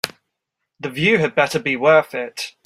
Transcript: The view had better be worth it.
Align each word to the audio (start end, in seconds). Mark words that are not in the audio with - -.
The 0.79 0.89
view 0.89 1.19
had 1.19 1.35
better 1.35 1.59
be 1.59 1.75
worth 1.75 2.15
it. 2.15 2.55